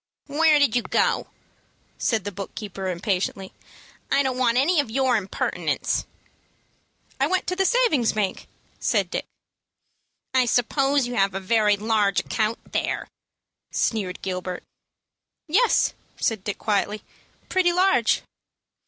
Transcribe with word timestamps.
"Where 0.25 0.57
did 0.57 0.75
you 0.75 0.81
go?" 0.81 1.27
said 1.99 2.23
the 2.23 2.31
book 2.31 2.55
keeper, 2.55 2.87
impatiently. 2.87 3.53
"I 4.09 4.23
don't 4.23 4.39
want 4.39 4.57
any 4.57 4.79
of 4.79 4.89
your 4.89 5.15
impertinence." 5.15 6.07
"I 7.19 7.27
went 7.27 7.45
to 7.45 7.55
the 7.55 7.67
savings 7.67 8.13
bank," 8.13 8.47
said 8.79 9.11
Dick. 9.11 9.27
"I 10.33 10.45
suppose 10.45 11.05
you 11.05 11.13
have 11.17 11.35
a 11.35 11.39
very 11.39 11.77
large 11.77 12.21
account 12.21 12.71
there," 12.71 13.09
sneered 13.69 14.23
Gilbert. 14.23 14.63
"Yes," 15.47 15.93
said 16.17 16.43
Dick, 16.43 16.57
quietly; 16.57 17.03
"pretty 17.47 17.71
large." 17.71 18.23